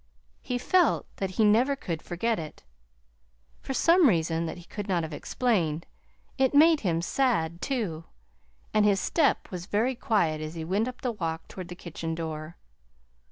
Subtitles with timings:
[0.41, 2.63] He felt that he never could forget it.
[3.61, 5.85] For some reason that he could not have explained,
[6.39, 8.05] it made him sad, too,
[8.73, 12.15] and his step was very quiet as he went up the walk toward the kitchen
[12.15, 12.57] door.